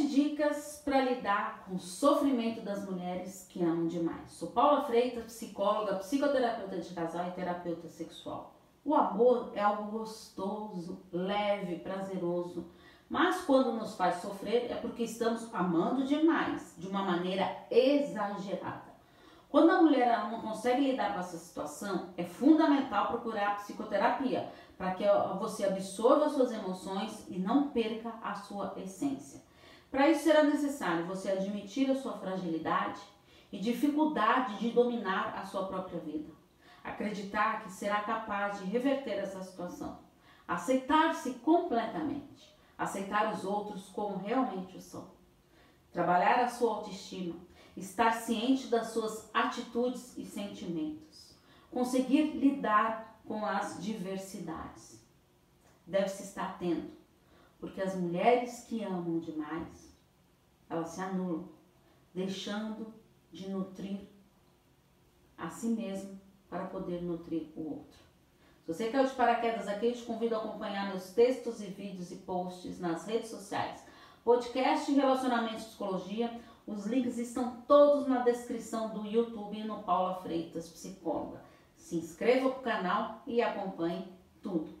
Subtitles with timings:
[0.00, 4.30] Sete dicas para lidar com o sofrimento das mulheres que amam demais.
[4.30, 8.54] Sou Paula Freitas, psicóloga, psicoterapeuta de casal e terapeuta sexual.
[8.82, 12.64] O amor é algo gostoso, leve, prazeroso,
[13.10, 18.90] mas quando nos faz sofrer é porque estamos amando demais, de uma maneira exagerada.
[19.50, 25.04] Quando a mulher não consegue lidar com essa situação, é fundamental procurar psicoterapia para que
[25.38, 29.49] você absorva suas emoções e não perca a sua essência.
[29.90, 33.00] Para isso será necessário você admitir a sua fragilidade
[33.50, 36.32] e dificuldade de dominar a sua própria vida.
[36.84, 39.98] Acreditar que será capaz de reverter essa situação.
[40.46, 42.54] Aceitar-se completamente.
[42.78, 45.10] Aceitar os outros como realmente são.
[45.92, 47.34] Trabalhar a sua autoestima.
[47.76, 51.34] Estar ciente das suas atitudes e sentimentos.
[51.70, 55.04] Conseguir lidar com as diversidades.
[55.86, 56.99] Deve-se estar atento
[57.60, 59.94] porque as mulheres que amam demais,
[60.68, 61.48] elas se anulam,
[62.14, 62.92] deixando
[63.30, 64.00] de nutrir
[65.36, 67.98] a si mesmo para poder nutrir o outro.
[68.62, 72.10] Se você caiu de paraquedas aqui, eu te convido a acompanhar meus textos e vídeos
[72.10, 73.84] e posts nas redes sociais.
[74.24, 76.40] Podcast Relacionamento e Psicologia.
[76.66, 81.42] Os links estão todos na descrição do YouTube e no Paula Freitas Psicóloga.
[81.74, 84.80] Se inscreva para o canal e acompanhe tudo